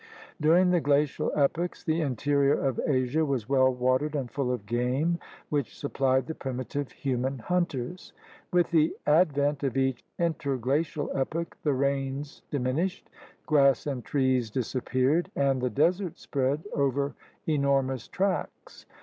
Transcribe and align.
During 0.41 0.71
the 0.71 0.79
glacial 0.81 1.31
epochs 1.35 1.83
the 1.83 2.01
interior 2.01 2.59
of 2.59 2.79
Asia 2.87 3.23
was 3.23 3.47
well 3.47 3.71
watered 3.71 4.15
and 4.15 4.31
full 4.31 4.51
of 4.51 4.65
game 4.65 5.19
which 5.49 5.77
supplied 5.77 6.25
the 6.25 6.33
primitive 6.33 6.91
human 6.91 7.37
hunters. 7.37 8.11
With 8.51 8.71
the 8.71 8.95
advent 9.05 9.61
of 9.63 9.77
each 9.77 10.03
interglacial 10.17 11.11
epoch 11.15 11.55
the 11.61 11.73
rains 11.73 12.41
diminished, 12.49 13.11
grass 13.45 13.85
and 13.85 14.03
trees 14.03 14.49
disappeared, 14.49 15.29
and 15.35 15.61
the 15.61 15.69
desert 15.69 16.17
spread 16.17 16.63
over 16.73 17.13
enormous 17.45 18.07
tracts. 18.07 18.87